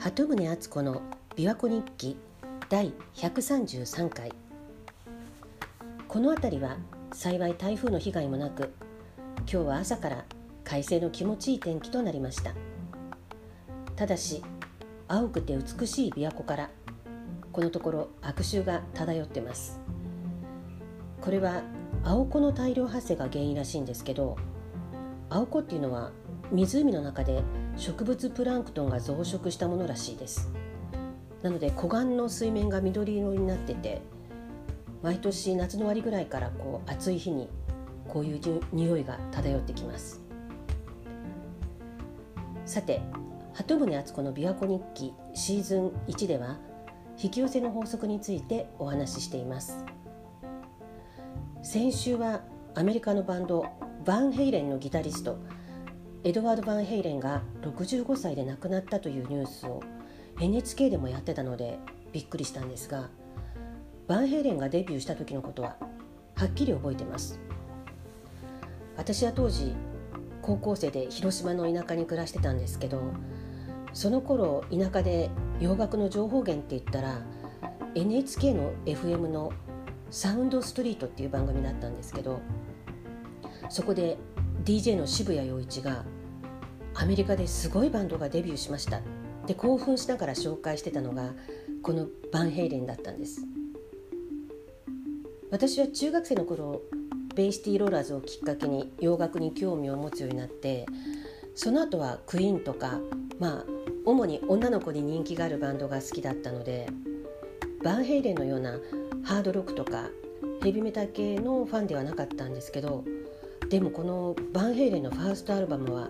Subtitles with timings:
[0.00, 1.02] 鳩宗敦子の
[1.34, 2.16] 琵琶湖日記
[2.68, 4.32] 第133回。
[6.06, 6.76] この辺りは
[7.12, 8.72] 幸い台風の被害もなく
[9.38, 10.24] 今日は朝から
[10.62, 12.52] 快晴の気持ちいい天気となりました。
[13.96, 14.44] ただし
[15.08, 16.70] 青くて美しい琵琶湖から
[17.52, 19.80] このところ悪臭が漂ってます。
[21.20, 21.62] これは
[22.04, 24.36] 青子の大量発生が原因らしいんですけど
[25.28, 26.12] 青子っていうのは
[26.52, 27.42] 湖の中で
[27.78, 30.50] 植物プランクトンが増殖したものらしいです。
[31.42, 34.02] なので湖岸の水面が緑色になってて
[35.00, 37.48] 毎年夏の終わりぐらいからこう暑い日に
[38.08, 40.20] こういう匂いが漂ってきます。
[42.66, 43.00] さて
[43.54, 46.58] 鳩宗敦子の琵琶湖日記シーズン1では
[47.22, 49.84] 引き寄せの法則についてお話ししています。
[51.62, 52.42] 先週は
[52.74, 53.64] アメリカのバンド
[54.04, 55.38] バンヘイレンのギタリスト
[56.24, 59.82] エドワード・バンヘイレンが65歳で亡くなったというニュースを
[60.40, 61.78] NHK でもやってたので
[62.12, 63.08] びっくりしたんですが
[64.08, 65.76] バンヘイレンがデビューした時のことは
[66.34, 67.40] はっきり覚えてます。
[68.96, 69.74] 私は当時
[70.42, 73.00] 高校生で広島の田舎に暮らしてたんですけど
[73.92, 77.22] その頃田舎で洋楽の情報源って言ったら
[77.94, 79.52] NHK の FM の
[80.10, 82.40] 「サウンドストリート」っていう番組だったんですけど
[83.68, 84.16] そこで
[84.64, 86.04] DJ の渋谷陽一が
[86.94, 88.98] アメリカですごいバンドがデビューしました。
[88.98, 89.00] っ
[89.46, 91.32] て興奮しながら紹介してたのが
[91.82, 93.40] このバンヘイレンだったんです。
[95.50, 96.82] 私は中学生の頃
[97.34, 100.86] ベイシティローラーズをきっかけに洋楽に興味を持つようになって
[101.54, 102.98] その後はクイーンとか
[103.38, 103.64] まあ
[104.04, 106.88] 主に女の子に人気があるバンドが好きだったので
[107.82, 108.78] バンヘイレンのような
[109.22, 110.10] ハードロックとか
[110.62, 113.04] ヘビメタ系のファンではなかったんですけど
[113.68, 116.08] でもこのバンヘイレンのファーストアルバムは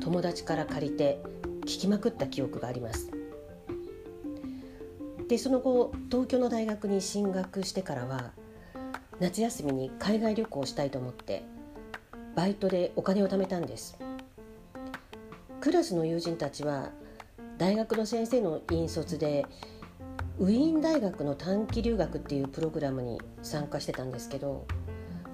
[0.00, 1.22] 友達から借りて
[1.66, 3.10] 聴きまくった記憶があります。
[5.28, 8.32] でその後東京の大学に進学してからは
[9.18, 11.44] 夏休みに海外旅行したいと思って
[12.34, 13.96] バイトでお金を貯めたんです。
[15.60, 16.90] クラスの友人たちは
[17.58, 19.46] 大学の先生の引率で
[20.38, 24.66] ウィーン大学の短期留学っていうプログラムに参加してたんですけど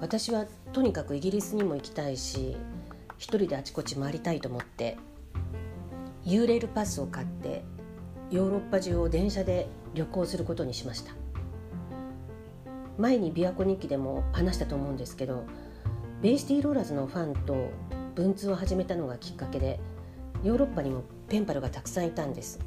[0.01, 2.57] 私はとにかくイギリスにも行きたいし
[3.19, 4.99] 一人であちこち回りたいと思って
[6.25, 7.65] ユーレールパスを買って
[8.31, 11.13] ヨーロッパ中を電車で旅行することにしました。
[12.99, 15.45] 前に琵琶湖日記でも話したと思うんですけど
[16.23, 17.71] ベイシティローラーズのファンと
[18.15, 19.79] 文通を始めたのがきっかけで
[20.43, 22.59] ヨーロッパにもペンパルがたくさんいたんです。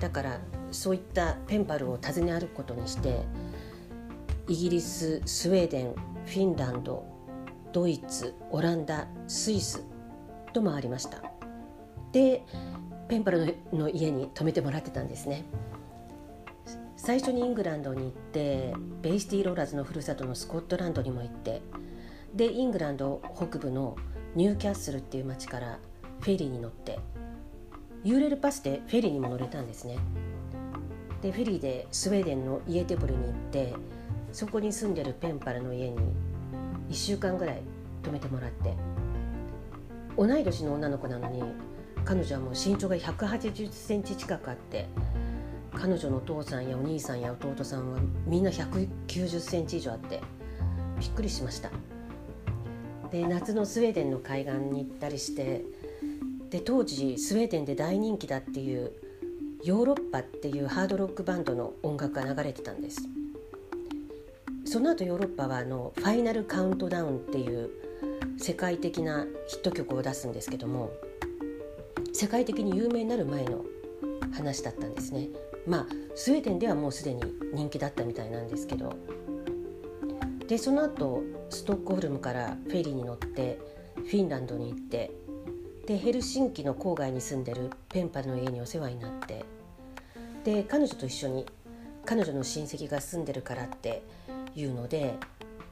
[0.00, 3.22] だからそういったペンパルを訪ね歩くことにして
[4.48, 5.94] イギリススウェーデン
[6.24, 7.04] フィンランド
[7.70, 9.84] ドイツオランダスイス
[10.54, 11.22] と回りました。
[12.12, 12.42] で
[13.08, 15.44] ペンパルの家に泊めてもらってたんですね。
[16.96, 21.60] 最初にイングランドに行ってベイシティローラーズのふるさとのスコットランドにも行って
[22.34, 23.96] でイングランド北部の
[24.34, 25.78] ニューキャッスルっていう町から
[26.20, 26.98] フェリーに乗って
[28.02, 29.98] ユーレルパスでフェリーにも乗れたんですね。
[31.20, 33.74] でフェリーでスウェーデンのイエテボリに行って
[34.32, 35.96] そこに住んでるペンパルの家に
[36.90, 37.62] 1週間ぐらい
[38.02, 38.74] 泊めてもらって。
[40.18, 41.44] 同い年の女の子なのに
[42.04, 44.88] 彼女はもう身長が1 8 0センチ近くあって
[45.72, 50.20] 彼女のお父さんやお兄さんや弟さんはみんな1 9 0センチ以上あって
[50.98, 51.70] びっくりしました。
[53.12, 55.64] で夏のスウェーデンの海岸に行ったりして
[56.50, 58.92] で当時スウェーデンで大人気だっていう
[59.62, 63.08] ヨーロッパっていうハードロックバンドの音楽が流れてたんです。
[64.68, 67.70] その後ヨーロッパはあのファイナルカウントダウンっていう
[68.36, 70.90] 世界的なヒット曲を出すんですけども
[72.12, 73.64] 世界的に有名になる前の
[74.30, 75.28] 話だったんですね。
[75.66, 77.22] まあスウェーデンではもうすでに
[77.54, 78.94] 人気だったみたいなんですけど。
[80.46, 83.58] でその後ストックホルムからフェリーに乗って
[83.94, 85.10] フィンランドに行って
[85.86, 89.44] でヘルシンキの郊外に住んでるペンパの家にお世話になって
[90.44, 91.46] で彼女と一緒に
[92.06, 94.02] 彼女の親戚が住んでるからって
[94.54, 95.14] いうので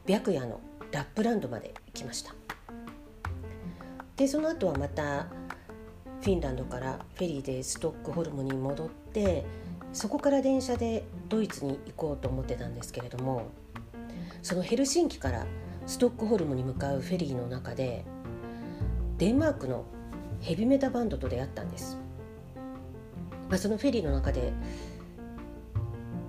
[0.07, 0.61] 白夜の
[0.93, 2.35] ラップランドまで来ました。
[4.17, 5.27] でその後はまた
[6.23, 9.45] フィンランドからフェリーでストックホルムに戻って
[9.93, 13.49] そこから電車でドイツに行こうと思ってたんですけれども
[14.43, 15.47] そのヘルシンキから
[15.87, 18.05] ストックホルムに向かうフェリーの中で
[19.19, 19.85] デンマークの
[20.41, 21.97] ヘビメタバンドと出会ったんです、
[23.49, 24.53] まあ、そのフェリーの中で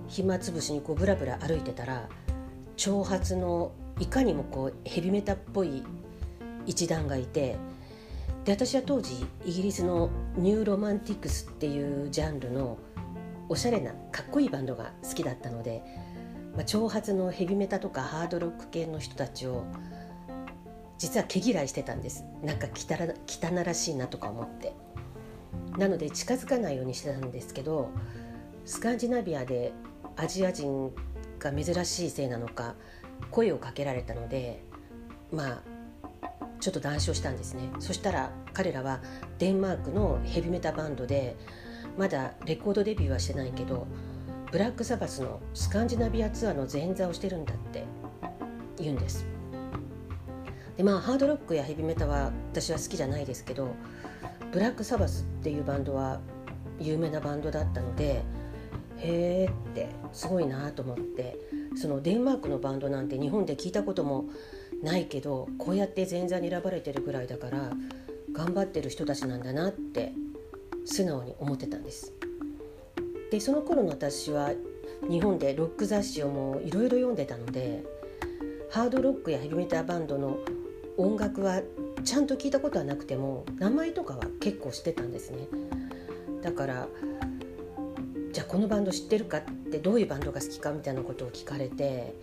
[0.06, 2.08] 暇つぶしにこうブラブラ歩いてたら
[2.78, 5.82] 長髪のいかにもこうヘビメタっぽい
[6.64, 7.56] 一団がいて
[8.44, 12.78] で私は当時イギリスのニューロマンティクスっていうジャンルの
[13.48, 15.82] おしゃれなかっこいいバンドが好きだったので、
[16.54, 19.64] まあ、長髪のヘビメタとかハードロック系の人たちを
[20.98, 22.24] 実は毛嫌いしてたんです。
[22.42, 24.72] なんか汚ら汚らしいなとか思って。
[25.76, 27.90] なので近づかないようにしてたんですけど
[28.64, 29.72] スカンジナビアで
[30.16, 30.92] アジア人
[31.38, 32.74] が珍しいせいなのか
[33.30, 34.62] 声をかけられたので
[35.32, 35.62] まあ
[36.60, 37.70] ちょっと談笑したんですね。
[37.78, 39.00] そしたら彼らは
[39.38, 41.36] デンマークのヘビメタバンドで
[41.96, 43.86] まだレコードデビューはしてないけど
[44.50, 47.84] ブラックサバスのスカンジナビアツアーの前座をしてるんだって
[48.78, 49.26] 言うんです。
[50.76, 53.74] でまあハードロックやヘビメタは私は好きじゃないですけど
[54.52, 56.20] ブラックサバスっていうバンドは
[56.80, 58.22] 有名なバンドだったので
[58.98, 61.38] へえってすごいなと思って
[61.76, 64.26] そのデンマークのバンドなんて日本で聞いたことも
[64.82, 67.72] ないけどこうやって前座に選ばれてるぐらいだから
[68.32, 70.12] 頑張ってる人たちなんだなって
[70.84, 72.12] 素直に思ってたんです。
[73.30, 74.52] でその頃の私は
[75.08, 77.84] 日本でロック雑誌をもういろいろ読んでたので
[78.70, 80.38] ハードロックやヘビメタバンドの
[80.96, 81.62] 音楽は
[82.04, 85.46] ちゃんと聞いたことはなくても名前とかは結構知ってたんですね
[86.42, 86.88] だから
[88.32, 92.14] じゃあこのバンド知ってるかってどういうバンドが好きかみたいなことを聞かれて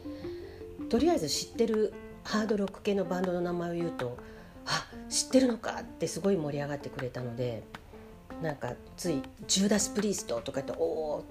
[0.90, 1.94] とりあえず知ってる
[2.24, 4.18] ハードロック系のバンドの名前を言うと
[4.66, 7.64] 「あ知ってるのか!」ってすごい盛り上がってくれたので
[8.42, 11.24] なんかつい「ジューダス・プリースト」とか言って「おお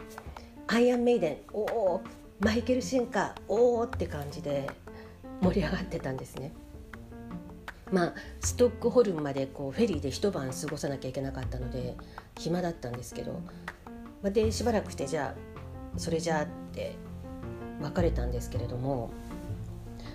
[0.66, 2.00] アイアンメイデンおお
[2.40, 4.68] マイケル・シンカーおお」って感じで
[5.40, 6.52] 盛り上がってたんですね。
[7.92, 11.94] まあ、ストックホルムまでこうフェリーで一晩過ごさなきゃいけなかったので
[12.36, 13.40] 暇だったんですけど、
[14.24, 16.96] まあ、でしばらくしてじゃあそれじゃあって
[17.82, 19.10] 別れたんですけれども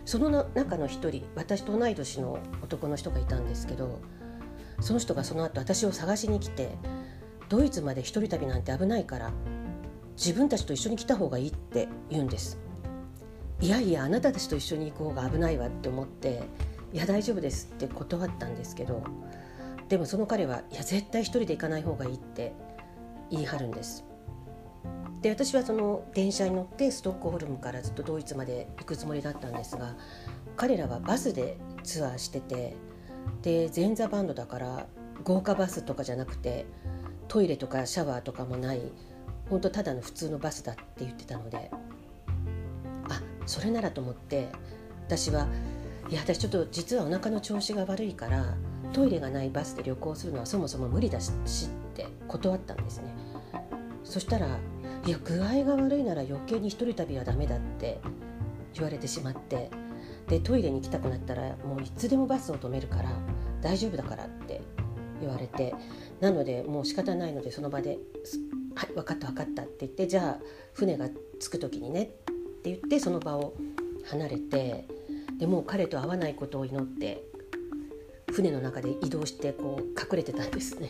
[0.04, 4.02] その中の一人私と同い年の男の人がいたんですけど
[4.82, 6.72] その人がその後私を探しに来て
[7.50, 9.32] ドイツまで一人旅なんて危ないから
[10.16, 12.60] 自分たちと一緒に来た方がいいって言うんです。
[13.62, 16.44] いやいやあなたたちと一緒に行く方が危ないわって思って
[16.94, 19.04] いや大丈夫ですって断ったんですけど
[19.90, 22.54] でもその彼はいや絶対一人で行かない方がいいって
[23.30, 24.06] 言い張るんです。
[25.22, 29.96] で私はその電車に乗ってストックホルムからずっとドイツまで行くつもりだったんですが
[30.56, 32.76] 彼らはバスでツアーしてて
[33.42, 34.88] で前座バンドだから
[35.24, 36.66] 豪華バスとかじゃなくて
[37.28, 38.81] トイレとかシャワーとかもない
[39.50, 41.70] 本当ただの普通のバスだって言ってたので
[43.10, 44.48] あそれならと思って
[45.08, 45.48] 私は
[46.10, 48.56] いや私ちょっと実はお腹の調子が悪いから
[48.94, 51.31] トイレがないバスで旅行するのはそもそも無理だし
[52.06, 53.13] って断ったんですね。
[54.04, 54.60] そしたら
[55.06, 58.00] 「いや具合が悪いなら余計に一人旅はダメだ」って
[58.74, 59.69] 言われてしまって
[60.28, 63.12] でトイレに行きたくなったらもういつでもバスを止めるから
[63.62, 64.62] 大丈夫だからって
[65.19, 65.75] 言われて
[66.19, 68.00] なのでもう仕方ないのでその場で
[68.75, 70.44] 「はい分かった分かった」って言ってじゃあ
[70.74, 71.10] 船が
[71.40, 72.06] 着く時にねっ
[72.62, 73.54] て言ってその場を
[74.06, 74.88] 離れて
[75.38, 77.24] でもう彼と会わないことを祈って
[78.31, 80.90] 船の中で移動してこう隠れてたんですね。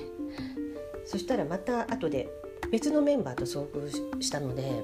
[1.09, 2.29] そしたらまた後で
[2.71, 4.83] 別のメンバーと遭遇したので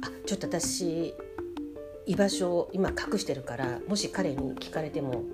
[0.00, 1.12] あちょっと私
[2.06, 5.24] 居場所を今隠してるからもし彼に聞かれても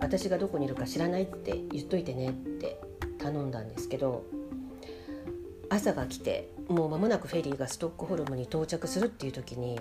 [0.00, 2.78] 私がどこにいるか知らないって言っといてねって
[3.18, 4.26] 頼んだんですけど
[5.70, 9.80] 朝が来てもう間もなくフェリーがストックホルムに到着するっていう時に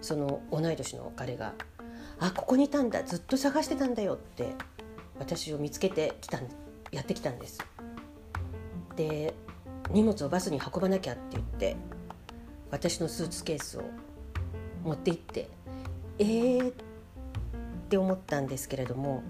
[0.00, 1.54] その同い年の彼が
[2.18, 4.56] あここにいたんだずっと探してたんだよって
[5.20, 6.40] 私を見つけてきた
[6.90, 7.75] やってきたんです。
[8.96, 9.34] で
[9.90, 11.76] 荷物をバスに運ばなきゃって言って
[12.70, 13.82] 私のスーツケースを
[14.84, 15.48] 持って行って
[16.18, 16.72] えーっ
[17.88, 19.22] て思ったんですけれども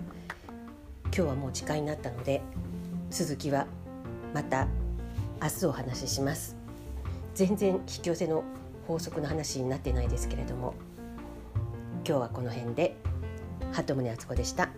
[1.06, 2.40] 今日はもう時間になったので
[3.10, 3.66] 続きは
[4.32, 4.66] また
[5.42, 6.56] 明日お話しします
[7.34, 8.44] 全然引き寄せの
[8.86, 10.74] 法則の話になってないですけれども
[12.06, 12.96] 今日はこの辺で
[13.72, 14.70] 鳩宗敦子でした。